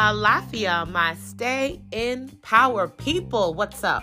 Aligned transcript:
Uh, 0.00 0.14
Alafia, 0.14 0.90
my 0.90 1.14
stay 1.16 1.78
in 1.92 2.30
power 2.40 2.88
people. 2.88 3.52
What's 3.52 3.84
up? 3.84 4.02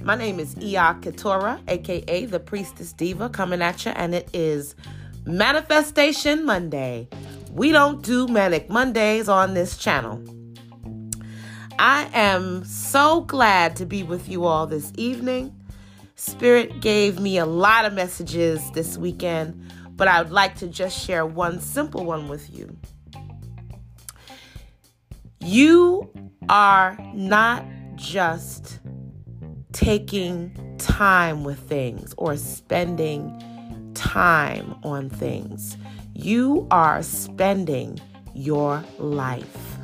My 0.00 0.14
name 0.14 0.38
is 0.38 0.54
Iya 0.54 1.00
Katora, 1.00 1.60
aka 1.66 2.26
the 2.26 2.38
Priestess 2.38 2.92
Diva, 2.92 3.28
coming 3.28 3.60
at 3.60 3.84
you, 3.84 3.90
and 3.90 4.14
it 4.14 4.30
is 4.32 4.76
Manifestation 5.26 6.46
Monday. 6.46 7.08
We 7.50 7.72
don't 7.72 8.02
do 8.02 8.28
Manic 8.28 8.70
Mondays 8.70 9.28
on 9.28 9.54
this 9.54 9.76
channel. 9.76 10.22
I 11.76 12.08
am 12.14 12.64
so 12.64 13.22
glad 13.22 13.74
to 13.76 13.84
be 13.84 14.04
with 14.04 14.28
you 14.28 14.44
all 14.44 14.68
this 14.68 14.92
evening. 14.96 15.52
Spirit 16.14 16.80
gave 16.80 17.18
me 17.18 17.38
a 17.38 17.46
lot 17.46 17.84
of 17.84 17.94
messages 17.94 18.70
this 18.74 18.96
weekend, 18.96 19.60
but 19.96 20.06
I 20.06 20.22
would 20.22 20.30
like 20.30 20.54
to 20.58 20.68
just 20.68 21.04
share 21.04 21.26
one 21.26 21.58
simple 21.58 22.04
one 22.04 22.28
with 22.28 22.48
you. 22.56 22.76
You 25.44 26.08
are 26.48 26.96
not 27.14 27.64
just 27.96 28.78
taking 29.72 30.76
time 30.78 31.42
with 31.42 31.58
things 31.58 32.14
or 32.16 32.36
spending 32.36 33.92
time 33.94 34.76
on 34.84 35.10
things. 35.10 35.76
You 36.14 36.66
are 36.70 37.02
spending 37.02 38.00
your 38.34 38.84
life. 38.98 39.76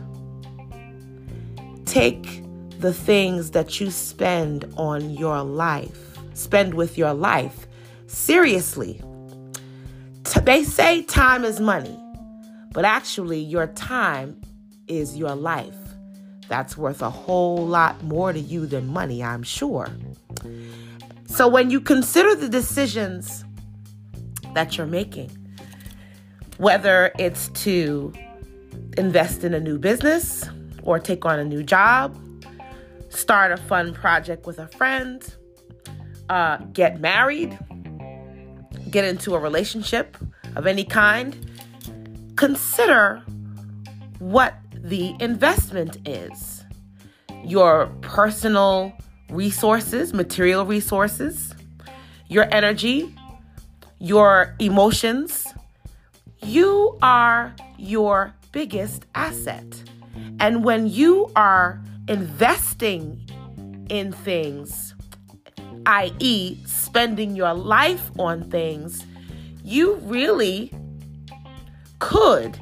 Take 1.86 2.44
the 2.78 2.94
things 2.94 3.50
that 3.50 3.80
you 3.80 3.90
spend 3.90 4.72
on 4.76 5.10
your 5.10 5.42
life, 5.42 6.18
spend 6.34 6.74
with 6.74 6.96
your 6.96 7.14
life 7.14 7.66
seriously. 8.06 9.02
They 10.44 10.62
say 10.62 11.02
time 11.02 11.44
is 11.44 11.60
money, 11.60 11.98
but 12.72 12.84
actually, 12.84 13.40
your 13.40 13.66
time 13.66 14.40
is 14.88 15.16
your 15.16 15.34
life. 15.34 15.76
That's 16.48 16.76
worth 16.76 17.02
a 17.02 17.10
whole 17.10 17.66
lot 17.66 18.02
more 18.02 18.32
to 18.32 18.40
you 18.40 18.66
than 18.66 18.86
money, 18.88 19.22
I'm 19.22 19.42
sure. 19.42 19.88
So, 21.26 21.46
when 21.46 21.70
you 21.70 21.80
consider 21.80 22.34
the 22.34 22.48
decisions 22.48 23.44
that 24.54 24.76
you're 24.76 24.86
making, 24.86 25.30
whether 26.56 27.12
it's 27.18 27.48
to 27.64 28.12
invest 28.96 29.44
in 29.44 29.54
a 29.54 29.60
new 29.60 29.78
business 29.78 30.48
or 30.82 30.98
take 30.98 31.24
on 31.26 31.38
a 31.38 31.44
new 31.44 31.62
job, 31.62 32.18
start 33.10 33.52
a 33.52 33.56
fun 33.56 33.92
project 33.92 34.46
with 34.46 34.58
a 34.58 34.68
friend, 34.68 35.34
uh, 36.30 36.56
get 36.72 37.00
married, 37.00 37.58
get 38.90 39.04
into 39.04 39.34
a 39.34 39.38
relationship 39.38 40.16
of 40.56 40.66
any 40.66 40.84
kind, 40.84 41.36
consider 42.36 43.22
what 44.18 44.54
the 44.82 45.14
investment 45.20 45.96
is 46.06 46.64
your 47.44 47.86
personal 48.00 48.92
resources, 49.30 50.12
material 50.12 50.64
resources, 50.64 51.54
your 52.28 52.46
energy, 52.52 53.14
your 53.98 54.54
emotions. 54.58 55.46
You 56.42 56.96
are 57.02 57.54
your 57.76 58.34
biggest 58.52 59.04
asset. 59.14 59.66
And 60.40 60.64
when 60.64 60.86
you 60.86 61.30
are 61.36 61.82
investing 62.08 63.28
in 63.88 64.12
things, 64.12 64.94
i.e., 65.86 66.56
spending 66.66 67.34
your 67.34 67.54
life 67.54 68.10
on 68.18 68.48
things, 68.50 69.04
you 69.64 69.94
really 69.96 70.72
could 71.98 72.58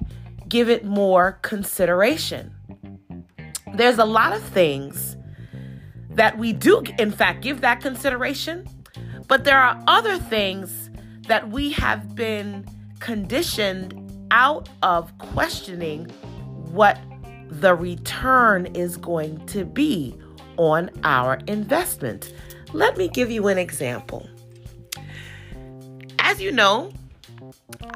give 0.57 0.71
it 0.71 0.87
more 0.87 1.33
consideration. 1.43 2.51
There's 3.75 3.99
a 3.99 4.07
lot 4.07 4.33
of 4.33 4.43
things 4.43 5.15
that 6.13 6.39
we 6.39 6.55
do, 6.55 6.83
in 6.99 7.13
fact, 7.13 7.43
give 7.43 7.61
that 7.61 7.83
consideration, 7.83 8.67
but 9.29 9.45
there 9.45 9.61
are 9.61 9.79
other 9.87 10.17
things 10.17 10.89
that 11.29 11.51
we 11.51 11.73
have 11.73 12.15
been 12.15 12.65
conditioned 13.01 14.27
out 14.31 14.71
of 14.83 15.13
questioning 15.19 16.07
what 16.73 16.99
the 17.51 17.75
return 17.75 18.65
is 18.75 18.97
going 18.97 19.45
to 19.49 19.67
be 19.67 20.19
on 20.57 20.89
our 21.05 21.39
investment. 21.49 22.33
Let 22.73 22.97
me 22.97 23.09
give 23.09 23.31
you 23.31 23.49
an 23.49 23.59
example. 23.59 24.27
As 26.19 26.41
you 26.41 26.51
know, 26.51 26.93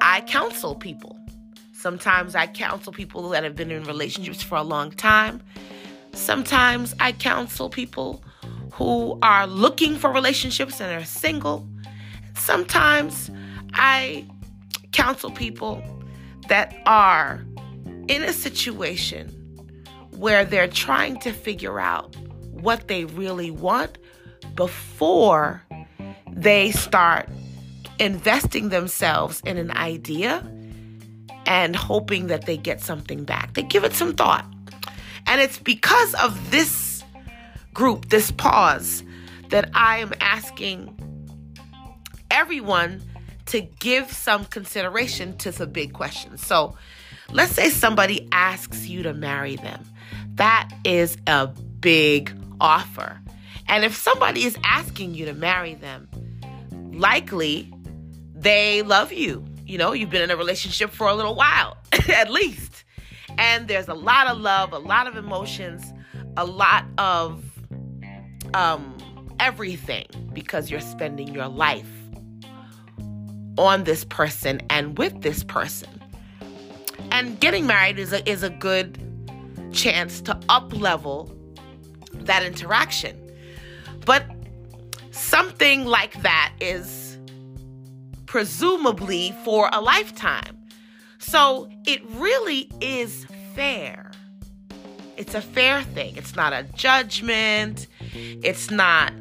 I 0.02 0.20
counsel 0.20 0.74
people. 0.74 1.19
Sometimes 1.80 2.34
I 2.34 2.46
counsel 2.46 2.92
people 2.92 3.30
that 3.30 3.42
have 3.42 3.56
been 3.56 3.70
in 3.70 3.84
relationships 3.84 4.42
for 4.42 4.56
a 4.56 4.62
long 4.62 4.90
time. 4.90 5.42
Sometimes 6.12 6.94
I 7.00 7.12
counsel 7.12 7.70
people 7.70 8.22
who 8.74 9.18
are 9.22 9.46
looking 9.46 9.96
for 9.96 10.12
relationships 10.12 10.78
and 10.78 10.92
are 10.92 11.06
single. 11.06 11.66
Sometimes 12.36 13.30
I 13.72 14.26
counsel 14.92 15.30
people 15.30 15.82
that 16.48 16.76
are 16.84 17.46
in 18.08 18.24
a 18.24 18.34
situation 18.34 19.28
where 20.10 20.44
they're 20.44 20.68
trying 20.68 21.18
to 21.20 21.32
figure 21.32 21.80
out 21.80 22.14
what 22.50 22.88
they 22.88 23.06
really 23.06 23.50
want 23.50 23.96
before 24.54 25.62
they 26.30 26.72
start 26.72 27.26
investing 27.98 28.68
themselves 28.68 29.40
in 29.46 29.56
an 29.56 29.70
idea 29.70 30.46
and 31.46 31.74
hoping 31.74 32.28
that 32.28 32.46
they 32.46 32.56
get 32.56 32.80
something 32.80 33.24
back. 33.24 33.54
They 33.54 33.62
give 33.62 33.84
it 33.84 33.94
some 33.94 34.14
thought. 34.14 34.44
And 35.26 35.40
it's 35.40 35.58
because 35.58 36.14
of 36.14 36.50
this 36.50 37.04
group, 37.74 38.08
this 38.08 38.30
pause, 38.30 39.04
that 39.50 39.70
I 39.74 39.98
am 39.98 40.12
asking 40.20 40.96
everyone 42.30 43.02
to 43.46 43.60
give 43.60 44.12
some 44.12 44.44
consideration 44.44 45.36
to 45.38 45.50
the 45.50 45.66
big 45.66 45.92
questions. 45.92 46.46
So 46.46 46.76
let's 47.32 47.52
say 47.52 47.70
somebody 47.70 48.28
asks 48.32 48.86
you 48.86 49.02
to 49.02 49.12
marry 49.12 49.56
them. 49.56 49.84
That 50.34 50.70
is 50.84 51.16
a 51.26 51.48
big 51.48 52.32
offer. 52.60 53.20
And 53.68 53.84
if 53.84 53.96
somebody 53.96 54.44
is 54.44 54.56
asking 54.64 55.14
you 55.14 55.26
to 55.26 55.34
marry 55.34 55.74
them, 55.74 56.08
likely 56.92 57.72
they 58.34 58.82
love 58.82 59.12
you 59.12 59.44
you 59.70 59.78
know, 59.78 59.92
you've 59.92 60.10
been 60.10 60.22
in 60.22 60.32
a 60.32 60.36
relationship 60.36 60.90
for 60.90 61.06
a 61.06 61.14
little 61.14 61.36
while, 61.36 61.76
at 62.08 62.28
least. 62.28 62.82
And 63.38 63.68
there's 63.68 63.86
a 63.86 63.94
lot 63.94 64.26
of 64.26 64.38
love, 64.38 64.72
a 64.72 64.78
lot 64.78 65.06
of 65.06 65.16
emotions, 65.16 65.92
a 66.36 66.44
lot 66.44 66.84
of 66.98 67.44
um, 68.52 68.98
everything 69.38 70.06
because 70.32 70.72
you're 70.72 70.80
spending 70.80 71.28
your 71.28 71.46
life 71.46 71.88
on 73.58 73.84
this 73.84 74.04
person 74.04 74.60
and 74.70 74.98
with 74.98 75.22
this 75.22 75.44
person. 75.44 75.88
And 77.12 77.38
getting 77.38 77.64
married 77.64 78.00
is 78.00 78.12
a, 78.12 78.28
is 78.28 78.42
a 78.42 78.50
good 78.50 78.98
chance 79.72 80.20
to 80.22 80.36
up 80.48 80.72
level 80.72 81.32
that 82.12 82.42
interaction. 82.42 83.16
But 84.04 84.26
something 85.12 85.86
like 85.86 86.20
that 86.22 86.54
is 86.60 87.09
presumably 88.30 89.34
for 89.42 89.68
a 89.72 89.80
lifetime. 89.80 90.56
So 91.18 91.68
it 91.84 92.00
really 92.10 92.70
is 92.80 93.26
fair. 93.56 94.12
It's 95.16 95.34
a 95.34 95.40
fair 95.40 95.82
thing. 95.82 96.16
It's 96.16 96.36
not 96.36 96.52
a 96.52 96.62
judgment. 96.74 97.88
It's 98.14 98.70
not 98.70 99.12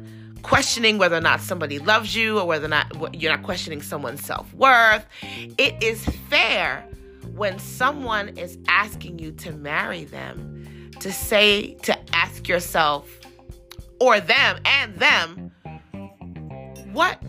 questioning 0.42 0.96
whether 0.98 1.16
or 1.16 1.20
not 1.20 1.40
somebody 1.40 1.80
loves 1.80 2.14
you 2.14 2.38
or 2.38 2.46
whether 2.46 2.66
or 2.66 2.68
not 2.68 3.20
you're 3.20 3.32
not 3.32 3.42
questioning 3.42 3.82
someone's 3.82 4.24
self 4.24 4.54
worth. 4.54 5.04
It 5.58 5.82
is 5.82 6.04
fair 6.28 6.86
when 7.34 7.58
someone 7.58 8.28
is 8.38 8.58
asking 8.68 9.18
you 9.18 9.32
to 9.32 9.50
marry 9.50 10.04
them 10.04 10.92
to 11.00 11.10
say, 11.10 11.74
to 11.82 11.98
ask 12.14 12.46
yourself, 12.46 13.10
or 13.98 14.20
them 14.20 14.60
and 14.64 14.94
them, 14.98 15.50
what 16.92 17.20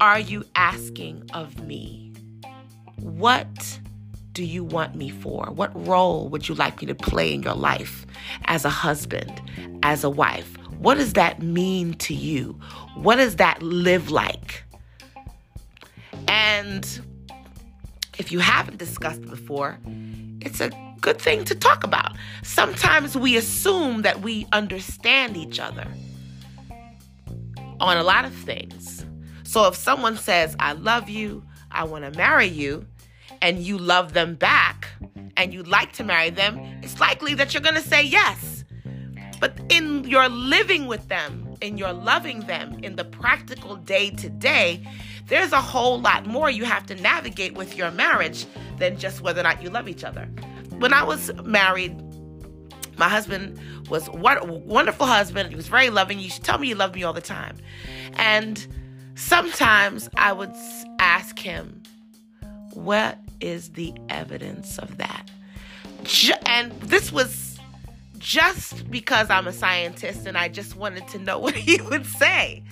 are 0.00 0.18
you 0.18 0.44
asking 0.54 1.28
of 1.34 1.62
me? 1.66 2.12
What 2.96 3.78
do 4.32 4.42
you 4.44 4.64
want 4.64 4.94
me 4.94 5.10
for? 5.10 5.46
What 5.52 5.70
role 5.86 6.28
would 6.30 6.48
you 6.48 6.54
like 6.54 6.80
me 6.80 6.86
to 6.86 6.94
play 6.94 7.34
in 7.34 7.42
your 7.42 7.54
life 7.54 8.06
as 8.46 8.64
a 8.64 8.70
husband, 8.70 9.42
as 9.82 10.02
a 10.02 10.08
wife? 10.08 10.56
What 10.78 10.96
does 10.96 11.12
that 11.12 11.42
mean 11.42 11.94
to 11.94 12.14
you? 12.14 12.58
What 12.94 13.16
does 13.16 13.36
that 13.36 13.62
live 13.62 14.10
like? 14.10 14.64
And 16.28 17.00
if 18.18 18.32
you 18.32 18.38
haven't 18.38 18.78
discussed 18.78 19.20
it 19.20 19.28
before, 19.28 19.78
it's 20.40 20.60
a 20.60 20.70
good 21.02 21.20
thing 21.20 21.44
to 21.44 21.54
talk 21.54 21.84
about. 21.84 22.12
Sometimes 22.42 23.18
we 23.18 23.36
assume 23.36 24.02
that 24.02 24.22
we 24.22 24.46
understand 24.52 25.36
each 25.36 25.60
other 25.60 25.86
on 27.80 27.98
a 27.98 28.02
lot 28.02 28.24
of 28.24 28.32
things. 28.32 28.99
So 29.50 29.66
if 29.66 29.74
someone 29.74 30.16
says, 30.16 30.54
I 30.60 30.74
love 30.74 31.08
you, 31.08 31.42
I 31.72 31.82
want 31.82 32.04
to 32.04 32.16
marry 32.16 32.46
you, 32.46 32.86
and 33.42 33.58
you 33.58 33.78
love 33.78 34.12
them 34.12 34.36
back, 34.36 34.86
and 35.36 35.52
you'd 35.52 35.66
like 35.66 35.92
to 35.94 36.04
marry 36.04 36.30
them, 36.30 36.56
it's 36.84 37.00
likely 37.00 37.34
that 37.34 37.52
you're 37.52 37.60
going 37.60 37.74
to 37.74 37.80
say 37.80 38.00
yes. 38.00 38.64
But 39.40 39.58
in 39.68 40.04
your 40.04 40.28
living 40.28 40.86
with 40.86 41.08
them, 41.08 41.56
in 41.60 41.78
your 41.78 41.92
loving 41.92 42.42
them, 42.42 42.78
in 42.84 42.94
the 42.94 43.04
practical 43.04 43.74
day 43.74 44.10
to 44.10 44.28
day, 44.28 44.86
there's 45.26 45.50
a 45.50 45.60
whole 45.60 46.00
lot 46.00 46.26
more 46.26 46.48
you 46.48 46.64
have 46.64 46.86
to 46.86 46.94
navigate 46.94 47.54
with 47.54 47.76
your 47.76 47.90
marriage 47.90 48.46
than 48.78 48.98
just 48.98 49.20
whether 49.20 49.40
or 49.40 49.42
not 49.42 49.60
you 49.60 49.68
love 49.68 49.88
each 49.88 50.04
other. 50.04 50.26
When 50.78 50.94
I 50.94 51.02
was 51.02 51.32
married, 51.42 52.00
my 52.98 53.08
husband 53.08 53.58
was 53.88 54.06
a 54.06 54.12
wonderful 54.12 55.06
husband. 55.06 55.48
He 55.48 55.56
was 55.56 55.66
very 55.66 55.90
loving. 55.90 56.20
You 56.20 56.30
should 56.30 56.44
tell 56.44 56.58
me 56.58 56.68
you 56.68 56.76
love 56.76 56.94
me 56.94 57.02
all 57.02 57.12
the 57.12 57.20
time. 57.20 57.56
And 58.12 58.64
sometimes 59.20 60.08
I 60.16 60.32
would 60.32 60.52
ask 60.98 61.38
him, 61.38 61.82
What 62.72 63.18
is 63.40 63.70
the 63.70 63.94
evidence 64.08 64.78
of 64.78 64.96
that? 64.98 65.30
And 66.46 66.72
this 66.82 67.12
was 67.12 67.58
just 68.18 68.90
because 68.90 69.30
I'm 69.30 69.46
a 69.46 69.52
scientist 69.52 70.26
and 70.26 70.36
I 70.36 70.48
just 70.48 70.76
wanted 70.76 71.06
to 71.08 71.18
know 71.18 71.38
what 71.44 71.54
he 71.54 71.80
would 71.80 72.06
say. 72.06 72.62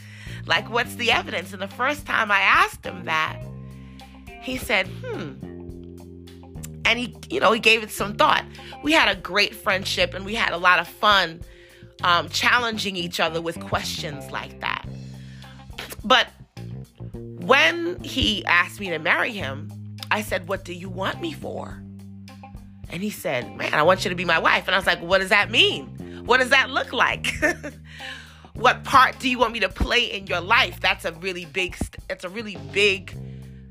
Like, 0.46 0.70
what's 0.70 0.94
the 0.94 1.10
evidence? 1.10 1.52
And 1.52 1.60
the 1.60 1.68
first 1.68 2.06
time 2.06 2.30
I 2.30 2.40
asked 2.40 2.84
him 2.84 3.04
that, 3.04 3.40
he 4.40 4.56
said, 4.56 4.86
hmm. 4.86 5.34
And 6.84 6.98
he, 6.98 7.14
you 7.28 7.38
know, 7.38 7.52
he 7.52 7.60
gave 7.60 7.82
it 7.82 7.90
some 7.90 8.14
thought. 8.14 8.46
We 8.82 8.92
had 8.92 9.14
a 9.14 9.20
great 9.20 9.54
friendship 9.54 10.14
and 10.14 10.24
we 10.24 10.34
had 10.34 10.52
a 10.52 10.56
lot 10.56 10.78
of 10.78 10.88
fun 10.88 11.42
um, 12.02 12.30
challenging 12.30 12.96
each 12.96 13.20
other 13.20 13.42
with 13.42 13.60
questions 13.60 14.30
like 14.30 14.60
that. 14.60 14.86
But 16.02 16.28
when 17.48 17.98
he 18.04 18.44
asked 18.44 18.78
me 18.78 18.90
to 18.90 18.98
marry 18.98 19.32
him, 19.32 19.72
I 20.10 20.20
said, 20.20 20.48
What 20.48 20.64
do 20.64 20.74
you 20.74 20.88
want 20.88 21.20
me 21.20 21.32
for? 21.32 21.82
And 22.90 23.02
he 23.02 23.10
said, 23.10 23.56
Man, 23.56 23.72
I 23.74 23.82
want 23.82 24.04
you 24.04 24.10
to 24.10 24.14
be 24.14 24.24
my 24.24 24.38
wife. 24.38 24.68
And 24.68 24.74
I 24.74 24.78
was 24.78 24.86
like, 24.86 25.00
What 25.00 25.18
does 25.18 25.30
that 25.30 25.50
mean? 25.50 25.86
What 26.26 26.40
does 26.40 26.50
that 26.50 26.68
look 26.70 26.92
like? 26.92 27.32
what 28.52 28.84
part 28.84 29.18
do 29.18 29.30
you 29.30 29.38
want 29.38 29.54
me 29.54 29.60
to 29.60 29.68
play 29.70 30.04
in 30.04 30.26
your 30.26 30.42
life? 30.42 30.78
That's 30.80 31.06
a 31.06 31.12
really 31.12 31.46
big, 31.46 31.74
it's 32.10 32.24
a 32.24 32.28
really 32.28 32.58
big 32.72 33.16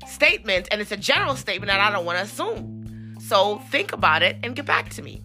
statement. 0.08 0.66
And 0.72 0.80
it's 0.80 0.92
a 0.92 0.96
general 0.96 1.36
statement 1.36 1.68
that 1.68 1.78
I 1.78 1.92
don't 1.92 2.04
want 2.04 2.18
to 2.18 2.24
assume. 2.24 3.16
So 3.20 3.58
think 3.70 3.92
about 3.92 4.22
it 4.22 4.38
and 4.42 4.56
get 4.56 4.66
back 4.66 4.88
to 4.90 5.02
me. 5.02 5.22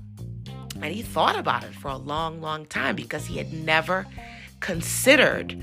And 0.75 0.93
he 0.93 1.01
thought 1.01 1.39
about 1.39 1.63
it 1.63 1.73
for 1.73 1.87
a 1.87 1.97
long, 1.97 2.39
long 2.39 2.65
time 2.65 2.95
because 2.95 3.25
he 3.25 3.37
had 3.37 3.51
never 3.51 4.05
considered 4.59 5.59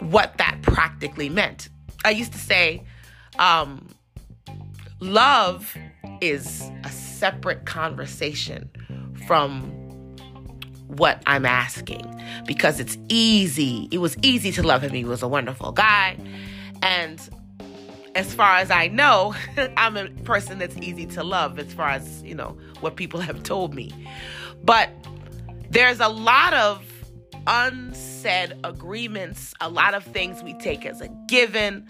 what 0.00 0.36
that 0.38 0.60
practically 0.62 1.28
meant. 1.28 1.68
I 2.04 2.10
used 2.10 2.32
to 2.32 2.38
say, 2.38 2.82
um, 3.38 3.88
love 5.00 5.76
is 6.20 6.70
a 6.84 6.90
separate 6.90 7.66
conversation 7.66 8.70
from 9.26 9.62
what 10.86 11.22
I'm 11.26 11.46
asking 11.46 12.04
because 12.46 12.80
it's 12.80 12.98
easy. 13.08 13.88
It 13.90 13.98
was 13.98 14.16
easy 14.22 14.52
to 14.52 14.62
love 14.62 14.82
him. 14.82 14.92
He 14.92 15.04
was 15.04 15.22
a 15.22 15.28
wonderful 15.28 15.72
guy. 15.72 16.16
And 16.82 17.20
as 18.14 18.34
far 18.34 18.56
as 18.56 18.70
I 18.70 18.88
know, 18.88 19.34
I'm 19.76 19.96
a 19.96 20.08
person 20.24 20.58
that's 20.58 20.76
easy 20.78 21.06
to 21.06 21.22
love 21.22 21.58
as 21.58 21.72
far 21.72 21.90
as, 21.90 22.22
you 22.22 22.34
know, 22.34 22.56
what 22.80 22.96
people 22.96 23.20
have 23.20 23.42
told 23.42 23.74
me. 23.74 23.92
But 24.64 24.90
there's 25.70 26.00
a 26.00 26.08
lot 26.08 26.54
of 26.54 26.84
unsaid 28.20 28.58
agreements, 28.64 29.54
a 29.60 29.68
lot 29.70 29.94
of 29.94 30.04
things 30.04 30.42
we 30.42 30.52
take 30.54 30.84
as 30.84 31.00
a 31.00 31.08
given 31.26 31.86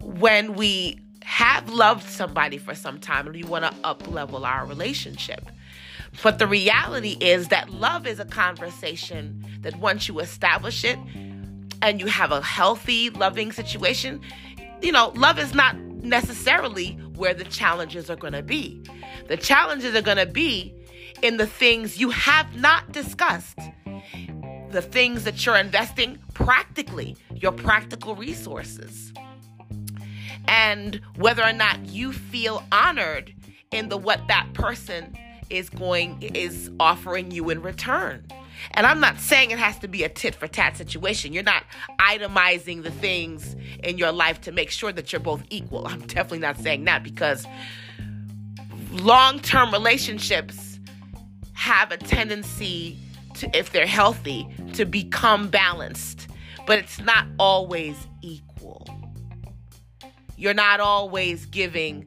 when 0.00 0.54
we 0.54 1.00
have 1.24 1.68
loved 1.68 2.08
somebody 2.08 2.58
for 2.58 2.74
some 2.74 3.00
time 3.00 3.26
and 3.26 3.34
we 3.34 3.42
want 3.42 3.64
to 3.64 3.74
up 3.82 4.06
level 4.08 4.44
our 4.44 4.66
relationship. 4.66 5.50
But 6.22 6.38
the 6.38 6.46
reality 6.46 7.16
is 7.20 7.48
that 7.48 7.70
love 7.70 8.06
is 8.06 8.20
a 8.20 8.24
conversation 8.24 9.44
that 9.62 9.76
once 9.80 10.06
you 10.06 10.20
establish 10.20 10.84
it 10.84 10.98
and 11.82 11.98
you 11.98 12.06
have 12.06 12.30
a 12.30 12.40
healthy, 12.40 13.10
loving 13.10 13.50
situation, 13.50 14.20
you 14.80 14.92
know, 14.92 15.08
love 15.16 15.40
is 15.40 15.54
not 15.54 15.76
necessarily 15.76 16.92
where 17.16 17.34
the 17.34 17.44
challenges 17.44 18.08
are 18.08 18.16
going 18.16 18.34
to 18.34 18.42
be. 18.42 18.80
The 19.26 19.36
challenges 19.36 19.96
are 19.96 20.02
going 20.02 20.18
to 20.18 20.26
be 20.26 20.72
in 21.20 21.36
the 21.38 21.46
things 21.48 21.98
you 21.98 22.10
have 22.10 22.54
not 22.54 22.92
discussed, 22.92 23.58
the 24.74 24.82
things 24.82 25.24
that 25.24 25.46
you're 25.46 25.56
investing 25.56 26.18
practically, 26.34 27.16
your 27.34 27.52
practical 27.52 28.14
resources 28.14 29.12
and 30.48 31.00
whether 31.16 31.42
or 31.42 31.52
not 31.52 31.86
you 31.86 32.12
feel 32.12 32.62
honored 32.72 33.32
in 33.70 33.88
the 33.88 33.96
what 33.96 34.26
that 34.28 34.46
person 34.52 35.16
is 35.50 35.70
going 35.70 36.20
is 36.34 36.70
offering 36.80 37.30
you 37.30 37.50
in 37.50 37.62
return. 37.62 38.24
And 38.72 38.86
I'm 38.86 39.00
not 39.00 39.20
saying 39.20 39.50
it 39.50 39.58
has 39.58 39.78
to 39.80 39.88
be 39.88 40.04
a 40.04 40.08
tit 40.08 40.34
for 40.34 40.48
tat 40.48 40.76
situation. 40.76 41.32
You're 41.32 41.42
not 41.42 41.64
itemizing 41.98 42.82
the 42.82 42.90
things 42.90 43.56
in 43.82 43.98
your 43.98 44.10
life 44.10 44.40
to 44.42 44.52
make 44.52 44.70
sure 44.70 44.92
that 44.92 45.12
you're 45.12 45.20
both 45.20 45.44
equal. 45.50 45.86
I'm 45.86 46.00
definitely 46.00 46.38
not 46.38 46.58
saying 46.58 46.84
that 46.84 47.02
because 47.02 47.46
long 48.90 49.38
term 49.40 49.72
relationships 49.72 50.78
have 51.52 51.92
a 51.92 51.96
tendency 51.96 52.98
to, 53.34 53.56
if 53.56 53.72
they're 53.72 53.86
healthy, 53.86 54.48
to 54.74 54.84
become 54.84 55.48
balanced, 55.48 56.28
but 56.66 56.78
it's 56.78 57.00
not 57.00 57.26
always 57.38 58.06
equal 58.22 58.86
you're 60.36 60.54
not 60.54 60.80
always 60.80 61.46
giving 61.46 62.06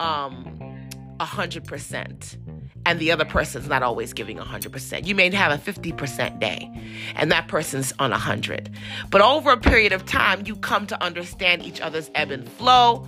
um 0.00 0.88
a 1.20 1.24
hundred 1.24 1.64
percent 1.64 2.36
and 2.84 3.00
the 3.00 3.10
other 3.10 3.24
person's 3.24 3.66
not 3.66 3.82
always 3.82 4.12
giving 4.12 4.36
100%. 4.36 5.06
You 5.08 5.16
may 5.16 5.28
have 5.34 5.50
a 5.50 5.58
50% 5.60 6.38
day 6.38 6.70
and 7.16 7.32
that 7.32 7.48
person's 7.48 7.92
on 7.98 8.12
100. 8.12 8.70
But 9.10 9.22
over 9.22 9.50
a 9.50 9.56
period 9.56 9.90
of 9.90 10.06
time, 10.06 10.46
you 10.46 10.54
come 10.54 10.86
to 10.86 11.02
understand 11.02 11.64
each 11.64 11.80
other's 11.80 12.12
ebb 12.14 12.30
and 12.30 12.48
flow 12.48 13.04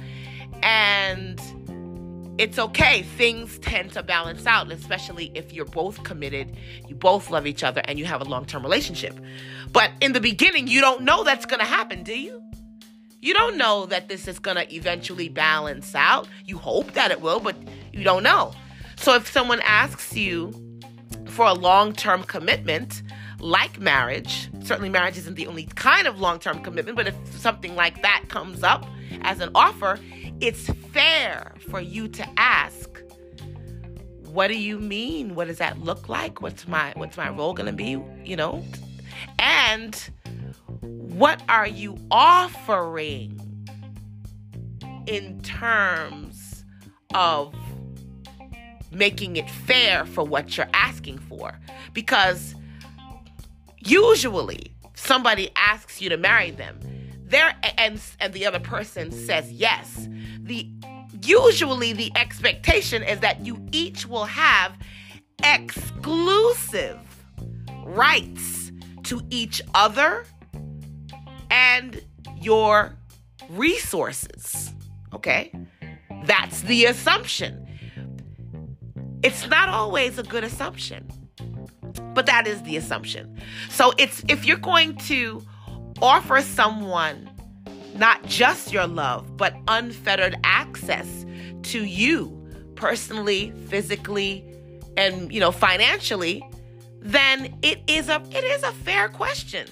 and 0.64 1.40
it's 2.38 2.58
okay. 2.58 3.02
Things 3.02 3.58
tend 3.58 3.92
to 3.92 4.02
balance 4.02 4.46
out, 4.46 4.70
especially 4.70 5.32
if 5.34 5.52
you're 5.52 5.64
both 5.64 6.02
committed, 6.04 6.56
you 6.86 6.94
both 6.94 7.30
love 7.30 7.46
each 7.46 7.64
other 7.64 7.82
and 7.84 7.98
you 7.98 8.04
have 8.04 8.20
a 8.20 8.24
long-term 8.24 8.62
relationship. 8.62 9.18
But 9.72 9.90
in 10.00 10.12
the 10.12 10.20
beginning, 10.20 10.68
you 10.68 10.80
don't 10.80 11.02
know 11.02 11.24
that's 11.24 11.46
going 11.46 11.60
to 11.60 11.66
happen, 11.66 12.04
do 12.04 12.18
you? 12.18 12.40
You 13.20 13.34
don't 13.34 13.56
know 13.56 13.86
that 13.86 14.08
this 14.08 14.28
is 14.28 14.38
going 14.38 14.56
to 14.56 14.72
eventually 14.72 15.28
balance 15.28 15.96
out. 15.96 16.28
You 16.44 16.56
hope 16.56 16.92
that 16.92 17.10
it 17.10 17.20
will, 17.20 17.40
but 17.40 17.56
you 17.92 18.04
don't 18.04 18.22
know. 18.22 18.52
So 18.96 19.14
if 19.16 19.30
someone 19.30 19.60
asks 19.64 20.16
you 20.16 20.52
for 21.26 21.46
a 21.46 21.54
long 21.54 21.92
term 21.92 22.22
commitment, 22.22 23.02
like 23.40 23.80
marriage, 23.80 24.48
certainly 24.62 24.88
marriage 24.88 25.18
isn't 25.18 25.34
the 25.34 25.48
only 25.48 25.64
kind 25.64 26.06
of 26.06 26.20
long 26.20 26.38
term 26.38 26.60
commitment, 26.60 26.96
but 26.96 27.08
if 27.08 27.16
something 27.32 27.74
like 27.74 28.02
that 28.02 28.24
comes 28.28 28.62
up 28.62 28.86
as 29.22 29.40
an 29.40 29.50
offer, 29.54 29.98
it's 30.40 30.68
fair 30.92 31.54
for 31.70 31.80
you 31.80 32.08
to 32.08 32.28
ask, 32.36 32.88
what 34.24 34.48
do 34.48 34.58
you 34.58 34.78
mean? 34.78 35.34
What 35.34 35.48
does 35.48 35.58
that 35.58 35.80
look 35.80 36.08
like? 36.08 36.40
What's 36.42 36.68
my 36.68 36.92
what's 36.96 37.16
my 37.16 37.30
role 37.30 37.54
gonna 37.54 37.72
be? 37.72 38.00
You 38.24 38.36
know? 38.36 38.64
And 39.38 39.96
what 40.80 41.42
are 41.48 41.66
you 41.66 41.96
offering 42.10 43.40
in 45.06 45.40
terms 45.40 46.64
of 47.14 47.54
making 48.92 49.36
it 49.36 49.48
fair 49.50 50.04
for 50.04 50.22
what 50.24 50.56
you're 50.56 50.70
asking 50.72 51.18
for? 51.18 51.58
Because 51.92 52.54
usually 53.78 54.72
somebody 54.94 55.50
asks 55.56 56.00
you 56.00 56.08
to 56.10 56.16
marry 56.16 56.50
them, 56.50 56.78
there 57.28 57.54
and 57.76 58.00
and 58.20 58.32
the 58.32 58.46
other 58.46 58.60
person 58.60 59.12
says 59.12 59.50
yes. 59.52 60.08
The 60.40 60.68
usually 61.22 61.92
the 61.92 62.10
expectation 62.16 63.02
is 63.02 63.20
that 63.20 63.44
you 63.44 63.64
each 63.72 64.06
will 64.06 64.24
have 64.24 64.76
exclusive 65.42 66.98
rights 67.84 68.72
to 69.04 69.20
each 69.30 69.60
other 69.74 70.24
and 71.50 72.02
your 72.40 72.96
resources. 73.50 74.72
Okay? 75.12 75.52
That's 76.24 76.62
the 76.62 76.86
assumption. 76.86 77.66
It's 79.22 79.48
not 79.48 79.68
always 79.68 80.18
a 80.18 80.22
good 80.22 80.44
assumption, 80.44 81.08
but 82.14 82.26
that 82.26 82.46
is 82.46 82.62
the 82.62 82.76
assumption. 82.76 83.40
So 83.70 83.92
it's 83.98 84.22
if 84.28 84.44
you're 84.44 84.58
going 84.58 84.96
to 84.98 85.42
offer 86.02 86.40
someone 86.42 87.30
not 87.94 88.24
just 88.26 88.72
your 88.72 88.86
love, 88.86 89.36
but 89.36 89.54
unfettered 89.66 90.36
access 90.44 91.26
to 91.64 91.84
you 91.84 92.34
personally, 92.76 93.52
physically, 93.66 94.44
and 94.96 95.32
you 95.32 95.40
know, 95.40 95.50
financially, 95.50 96.44
then 97.00 97.56
it 97.62 97.80
is 97.86 98.08
a 98.08 98.22
it 98.30 98.44
is 98.44 98.62
a 98.62 98.72
fair 98.72 99.08
question 99.08 99.66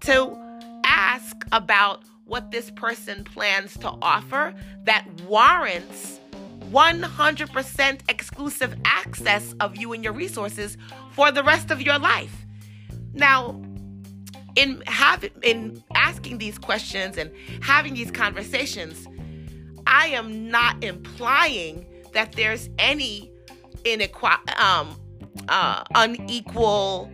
to 0.00 0.36
ask 0.84 1.36
about 1.52 2.02
what 2.24 2.50
this 2.50 2.70
person 2.72 3.24
plans 3.24 3.76
to 3.78 3.88
offer 4.02 4.54
that 4.84 5.06
warrants 5.26 6.20
100% 6.70 8.00
exclusive 8.10 8.74
access 8.84 9.54
of 9.60 9.76
you 9.76 9.92
and 9.94 10.04
your 10.04 10.12
resources 10.12 10.76
for 11.12 11.32
the 11.32 11.42
rest 11.42 11.70
of 11.70 11.80
your 11.80 11.98
life. 11.98 12.46
Now, 13.14 13.60
in 14.58 14.82
having 14.86 15.30
in 15.42 15.82
asking 15.94 16.38
these 16.38 16.58
questions 16.58 17.16
and 17.16 17.30
having 17.62 17.94
these 17.94 18.10
conversations, 18.10 19.06
I 19.86 20.08
am 20.08 20.50
not 20.50 20.82
implying 20.82 21.86
that 22.12 22.32
there's 22.32 22.68
any 22.76 23.30
inequality, 23.84 24.52
um, 24.54 24.96
uh, 25.48 25.84
unequal 25.94 27.08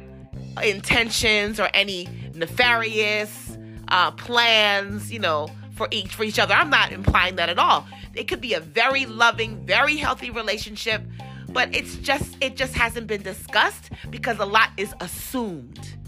intentions 0.62 1.60
or 1.60 1.68
any 1.74 2.08
nefarious 2.34 3.58
uh, 3.88 4.10
plans, 4.12 5.12
you 5.12 5.18
know, 5.18 5.48
for 5.74 5.86
each 5.90 6.14
for 6.14 6.24
each 6.24 6.38
other. 6.38 6.54
I'm 6.54 6.70
not 6.70 6.92
implying 6.92 7.36
that 7.36 7.50
at 7.50 7.58
all. 7.58 7.86
It 8.14 8.26
could 8.26 8.40
be 8.40 8.54
a 8.54 8.60
very 8.60 9.04
loving, 9.04 9.66
very 9.66 9.98
healthy 9.98 10.30
relationship, 10.30 11.02
but 11.50 11.74
it's 11.74 11.96
just 11.96 12.38
it 12.40 12.56
just 12.56 12.74
hasn't 12.74 13.06
been 13.06 13.22
discussed 13.22 13.90
because 14.08 14.38
a 14.38 14.46
lot 14.46 14.70
is 14.78 14.94
assumed. 15.00 15.98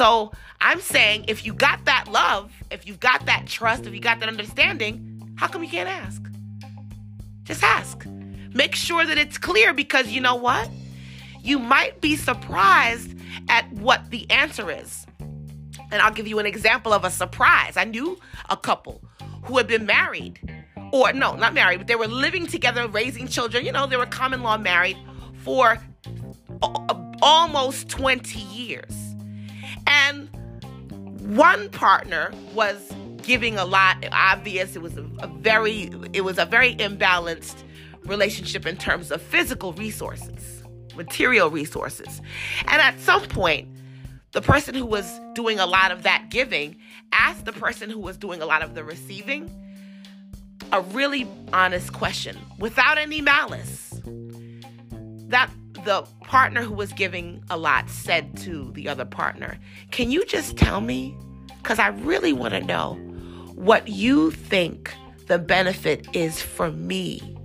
So 0.00 0.32
I'm 0.62 0.80
saying 0.80 1.26
if 1.28 1.44
you 1.44 1.52
got 1.52 1.84
that 1.84 2.08
love, 2.10 2.50
if 2.70 2.86
you've 2.86 3.00
got 3.00 3.26
that 3.26 3.46
trust, 3.46 3.84
if 3.84 3.92
you 3.92 4.00
got 4.00 4.18
that 4.20 4.30
understanding, 4.30 5.30
how 5.36 5.46
come 5.46 5.62
you 5.62 5.68
can't 5.68 5.90
ask? 5.90 6.22
Just 7.44 7.62
ask. 7.62 8.06
Make 8.54 8.74
sure 8.74 9.04
that 9.04 9.18
it's 9.18 9.36
clear 9.36 9.74
because 9.74 10.08
you 10.08 10.22
know 10.22 10.36
what? 10.36 10.70
You 11.42 11.58
might 11.58 12.00
be 12.00 12.16
surprised 12.16 13.14
at 13.50 13.70
what 13.74 14.08
the 14.08 14.24
answer 14.30 14.70
is. 14.70 15.04
And 15.92 16.00
I'll 16.00 16.14
give 16.14 16.26
you 16.26 16.38
an 16.38 16.46
example 16.46 16.94
of 16.94 17.04
a 17.04 17.10
surprise. 17.10 17.76
I 17.76 17.84
knew 17.84 18.18
a 18.48 18.56
couple 18.56 19.02
who 19.44 19.58
had 19.58 19.66
been 19.66 19.84
married, 19.84 20.40
or 20.94 21.12
no, 21.12 21.36
not 21.36 21.52
married, 21.52 21.76
but 21.76 21.88
they 21.88 21.96
were 21.96 22.08
living 22.08 22.46
together, 22.46 22.88
raising 22.88 23.28
children. 23.28 23.66
You 23.66 23.72
know, 23.72 23.86
they 23.86 23.98
were 23.98 24.06
common 24.06 24.42
law 24.42 24.56
married 24.56 24.96
for 25.44 25.76
almost 27.20 27.90
20 27.90 28.38
years. 28.38 29.09
And 29.86 30.28
one 31.36 31.68
partner 31.70 32.32
was 32.54 32.92
giving 33.22 33.58
a 33.58 33.64
lot 33.64 34.04
obvious 34.12 34.74
it 34.74 34.82
was 34.82 34.96
a, 34.96 35.04
a, 35.20 35.26
very 35.26 35.90
it 36.14 36.22
was 36.22 36.38
a 36.38 36.46
very 36.46 36.74
imbalanced 36.76 37.62
relationship 38.06 38.66
in 38.66 38.76
terms 38.76 39.10
of 39.10 39.20
physical 39.20 39.74
resources 39.74 40.62
material 40.96 41.50
resources 41.50 42.22
and 42.66 42.80
at 42.80 42.98
some 42.98 43.20
point 43.28 43.68
the 44.32 44.40
person 44.40 44.74
who 44.74 44.86
was 44.86 45.20
doing 45.34 45.60
a 45.60 45.66
lot 45.66 45.92
of 45.92 46.02
that 46.02 46.28
giving 46.30 46.74
asked 47.12 47.44
the 47.44 47.52
person 47.52 47.90
who 47.90 47.98
was 47.98 48.16
doing 48.16 48.40
a 48.40 48.46
lot 48.46 48.62
of 48.62 48.74
the 48.74 48.82
receiving 48.82 49.48
a 50.72 50.80
really 50.80 51.26
honest 51.52 51.92
question 51.92 52.38
without 52.58 52.98
any 52.98 53.20
malice. 53.20 53.89
That 55.30 55.50
the 55.84 56.06
partner 56.22 56.62
who 56.62 56.74
was 56.74 56.92
giving 56.92 57.42
a 57.48 57.56
lot 57.56 57.88
said 57.88 58.36
to 58.38 58.70
the 58.72 58.88
other 58.88 59.04
partner, 59.04 59.58
Can 59.92 60.10
you 60.10 60.24
just 60.26 60.56
tell 60.56 60.80
me? 60.80 61.16
Because 61.62 61.78
I 61.78 61.88
really 61.88 62.32
want 62.32 62.54
to 62.54 62.60
know 62.60 62.94
what 63.54 63.88
you 63.88 64.30
think 64.30 64.92
the 65.28 65.38
benefit 65.38 66.16
is 66.16 66.42
for 66.42 66.72
me 66.72 67.36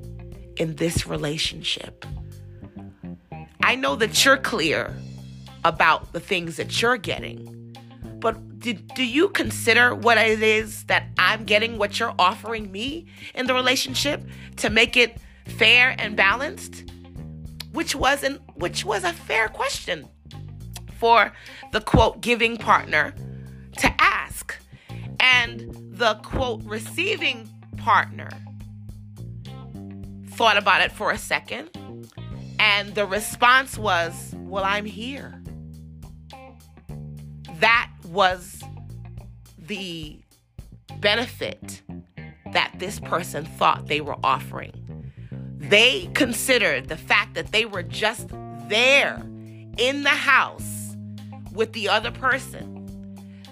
in 0.58 0.75
this 0.75 1.06
relationship. 1.06 2.06
I 3.62 3.75
know 3.75 3.96
that 3.96 4.25
you're 4.25 4.38
clear 4.38 4.96
about 5.63 6.13
the 6.13 6.20
things 6.20 6.58
that 6.58 6.82
you're 6.82 6.98
getting. 6.98 7.75
But 8.20 8.60
do, 8.60 8.74
do 8.74 9.04
you 9.04 9.30
consider 9.30 9.94
what 9.94 10.18
it 10.18 10.42
is 10.42 10.86
that 10.86 11.08
I'm 11.20 11.44
getting, 11.44 11.77
what 11.77 12.00
you're 12.00 12.15
offering 12.18 12.72
me 12.72 13.06
in 13.36 13.46
the 13.46 13.54
relationship 13.54 14.24
to 14.58 14.70
make 14.70 14.98
it 14.98 15.18
fair 15.46 15.96
and 16.00 16.15
balanced? 16.15 16.86
Which 17.75 17.96
was 17.96 18.24
an, 18.24 18.39
which 18.55 18.84
was 18.84 19.03
a 19.03 19.13
fair 19.13 19.48
question 19.48 20.08
for 20.98 21.34
the 21.72 21.82
quote 21.82 22.22
giving 22.22 22.58
partner 22.58 23.13
to 23.77 23.94
ask. 24.01 24.58
And 25.20 25.75
the 25.91 26.15
quote 26.24 26.63
receiving 26.63 27.50
partner 27.77 28.29
thought 30.29 30.58
about 30.58 30.82
it 30.82 30.91
for 30.91 31.12
a 31.12 31.17
second. 31.17 31.70
And 32.60 32.96
the 32.96 33.05
response 33.05 33.77
was, 33.77 34.34
Well, 34.38 34.63
I'm 34.63 34.86
here 34.86 35.41
that 37.60 37.89
was 38.05 38.62
the 39.58 40.20
benefit 41.00 41.82
that 42.51 42.74
this 42.77 43.00
person 43.00 43.46
thought 43.46 43.88
they 43.88 44.01
were 44.01 44.17
offering. 44.24 44.74
They 45.69 46.10
considered 46.13 46.89
the 46.89 46.98
fact 46.98 47.34
that 47.36 47.51
they 47.51 47.65
were 47.65 47.84
just 47.84 48.29
there 48.67 49.22
in 49.77 50.03
the 50.03 50.10
house 50.10 50.95
with 51.53 51.74
the 51.74 51.89
other 51.89 52.12
person. 52.12 52.72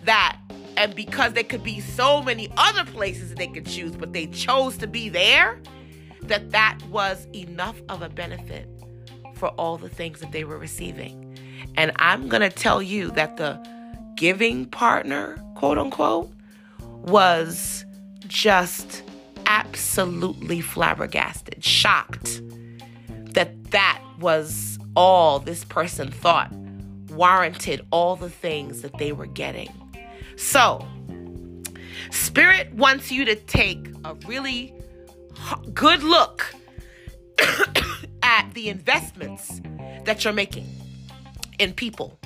That 0.05 0.37
and 0.75 0.95
because 0.95 1.33
there 1.33 1.43
could 1.43 1.63
be 1.63 1.79
so 1.79 2.21
many 2.21 2.51
other 2.57 2.83
places 2.83 3.35
they 3.35 3.47
could 3.47 3.65
choose 3.65 3.95
but 3.95 4.11
they 4.11 4.25
chose 4.27 4.75
to 4.77 4.87
be 4.87 5.07
there 5.07 5.59
that 6.23 6.51
that 6.51 6.79
was 6.89 7.27
enough 7.33 7.79
of 7.89 8.01
a 8.01 8.09
benefit 8.09 8.67
for 9.35 9.49
all 9.49 9.77
the 9.77 9.89
things 9.89 10.19
that 10.19 10.31
they 10.31 10.43
were 10.43 10.57
receiving. 10.57 11.37
And 11.75 11.91
i'm 11.97 12.27
going 12.27 12.41
to 12.41 12.49
tell 12.49 12.81
you 12.81 13.11
that 13.11 13.37
the 13.37 13.59
giving 14.15 14.65
partner, 14.65 15.37
quote 15.55 15.77
unquote, 15.77 16.31
was 16.79 17.85
just 18.27 19.03
absolutely 19.53 20.61
flabbergasted, 20.61 21.63
shocked 21.63 22.41
that 23.33 23.71
that 23.71 24.01
was 24.19 24.79
all 24.95 25.39
this 25.39 25.63
person 25.65 26.11
thought 26.11 26.51
warranted 27.11 27.85
all 27.91 28.15
the 28.15 28.29
things 28.29 28.81
that 28.81 28.97
they 28.97 29.11
were 29.11 29.27
getting. 29.27 29.69
So, 30.35 30.87
Spirit 32.09 32.73
wants 32.73 33.11
you 33.11 33.25
to 33.25 33.35
take 33.35 33.87
a 34.03 34.15
really 34.27 34.73
good 35.73 36.01
look 36.01 36.55
at 38.23 38.51
the 38.53 38.69
investments 38.69 39.61
that 40.05 40.23
you're 40.23 40.33
making 40.33 40.67
in 41.59 41.73
people 41.73 42.19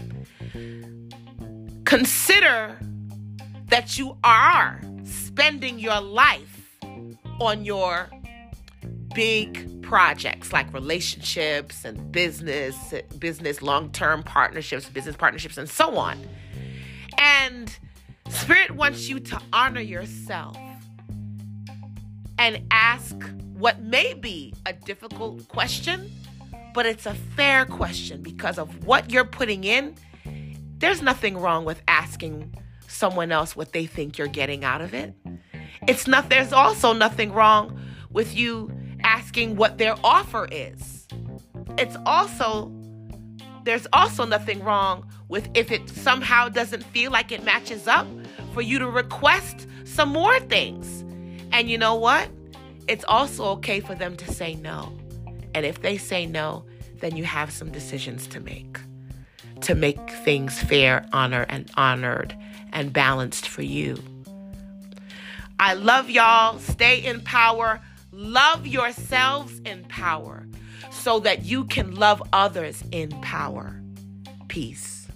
Consider 1.87 2.77
that 3.67 3.97
you 3.97 4.17
are 4.21 4.81
spending 5.05 5.79
your 5.79 6.01
life 6.01 6.56
on 7.39 7.65
your 7.65 8.09
big 9.13 9.81
projects 9.81 10.51
like 10.51 10.71
relationships 10.73 11.85
and 11.85 12.11
business, 12.11 12.93
business 13.17 13.61
long-term 13.61 14.23
partnerships, 14.23 14.89
business 14.89 15.15
partnerships 15.15 15.57
and 15.57 15.69
so 15.69 15.97
on. 15.97 16.19
And 17.17 17.75
Spirit 18.29 18.71
wants 18.71 19.07
you 19.09 19.19
to 19.19 19.39
honor 19.53 19.81
yourself 19.81 20.57
and 22.37 22.61
ask 22.71 23.15
what 23.53 23.81
may 23.81 24.13
be 24.13 24.53
a 24.65 24.73
difficult 24.73 25.47
question, 25.47 26.11
but 26.73 26.85
it's 26.85 27.05
a 27.05 27.13
fair 27.13 27.65
question 27.65 28.21
because 28.21 28.59
of 28.59 28.85
what 28.85 29.09
you're 29.11 29.25
putting 29.25 29.63
in 29.63 29.95
there's 30.79 31.01
nothing 31.01 31.37
wrong 31.37 31.65
with 31.65 31.81
asking 31.87 32.53
someone 32.87 33.31
else 33.31 33.55
what 33.55 33.73
they 33.73 33.85
think 33.85 34.17
you're 34.17 34.27
getting 34.27 34.63
out 34.63 34.81
of 34.81 34.93
it. 34.93 35.13
It's 35.87 36.07
not 36.07 36.29
there's 36.29 36.53
also 36.53 36.93
nothing 36.93 37.31
wrong 37.31 37.79
with 38.11 38.35
you 38.35 38.71
asking 39.01 39.55
what 39.55 39.77
their 39.77 39.95
offer 40.03 40.47
is. 40.51 41.07
It's 41.77 41.95
also 42.05 42.71
there's 43.63 43.87
also 43.91 44.25
nothing 44.25 44.63
wrong 44.63 45.05
with 45.27 45.49
if 45.53 45.71
it 45.71 45.89
somehow 45.89 46.49
doesn't 46.49 46.83
feel 46.83 47.11
like 47.11 47.31
it 47.31 47.43
matches 47.43 47.87
up 47.87 48.07
for 48.53 48.61
you 48.61 48.79
to 48.79 48.89
request 48.89 49.67
some 49.83 50.09
more 50.09 50.39
things. 50.39 51.01
And 51.51 51.69
you 51.69 51.77
know 51.77 51.95
what? 51.95 52.29
It's 52.87 53.03
also 53.07 53.45
okay 53.57 53.79
for 53.79 53.95
them 53.95 54.15
to 54.17 54.33
say 54.33 54.55
no. 54.55 54.97
And 55.53 55.65
if 55.65 55.81
they 55.81 55.97
say 55.97 56.25
no, 56.25 56.65
then 56.99 57.15
you 57.15 57.23
have 57.23 57.51
some 57.51 57.71
decisions 57.71 58.27
to 58.27 58.39
make 58.39 58.79
to 59.61 59.73
make 59.73 60.11
things 60.23 60.61
fair, 60.61 61.05
honor, 61.13 61.45
and 61.49 61.69
honored 61.75 62.35
and 62.73 62.93
balanced 62.93 63.47
for 63.47 63.63
you. 63.63 63.97
I 65.59 65.73
love 65.73 66.09
y'all. 66.09 66.59
Stay 66.59 67.03
in 67.03 67.21
power. 67.21 67.81
Love 68.11 68.67
yourselves 68.67 69.59
in 69.65 69.83
power 69.85 70.47
so 70.91 71.19
that 71.19 71.45
you 71.45 71.65
can 71.65 71.95
love 71.95 72.21
others 72.33 72.83
in 72.91 73.09
power. 73.21 73.81
Peace. 74.47 75.07